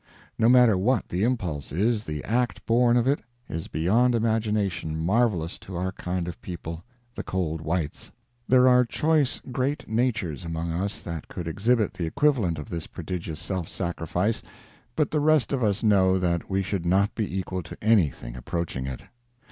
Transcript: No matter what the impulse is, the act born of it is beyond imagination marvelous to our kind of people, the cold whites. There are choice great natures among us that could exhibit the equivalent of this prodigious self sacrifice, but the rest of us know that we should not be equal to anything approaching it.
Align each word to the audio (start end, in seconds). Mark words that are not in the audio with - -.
No 0.39 0.49
matter 0.49 0.79
what 0.79 1.09
the 1.09 1.23
impulse 1.23 1.71
is, 1.71 2.05
the 2.05 2.23
act 2.23 2.65
born 2.65 2.97
of 2.97 3.07
it 3.07 3.19
is 3.47 3.67
beyond 3.67 4.15
imagination 4.15 4.97
marvelous 4.97 5.59
to 5.59 5.75
our 5.75 5.91
kind 5.91 6.27
of 6.27 6.41
people, 6.41 6.83
the 7.13 7.21
cold 7.21 7.61
whites. 7.61 8.11
There 8.47 8.67
are 8.67 8.83
choice 8.83 9.39
great 9.51 9.87
natures 9.87 10.43
among 10.43 10.71
us 10.71 11.01
that 11.01 11.27
could 11.27 11.47
exhibit 11.47 11.93
the 11.93 12.07
equivalent 12.07 12.57
of 12.57 12.67
this 12.69 12.87
prodigious 12.87 13.39
self 13.39 13.69
sacrifice, 13.69 14.41
but 14.95 15.11
the 15.11 15.19
rest 15.19 15.53
of 15.53 15.61
us 15.61 15.83
know 15.83 16.17
that 16.17 16.49
we 16.49 16.63
should 16.63 16.83
not 16.87 17.13
be 17.13 17.37
equal 17.37 17.61
to 17.61 17.77
anything 17.79 18.35
approaching 18.35 18.87
it. 18.87 19.01